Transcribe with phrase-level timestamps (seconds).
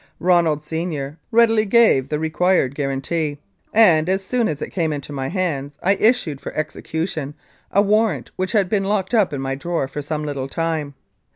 [0.19, 3.37] Ronald, Senior, readily gave the required guarantee,
[3.71, 7.35] and as soon as it came into my hands I issued for execution
[7.69, 10.95] a warrant which had been locked up in my drawer for some little time.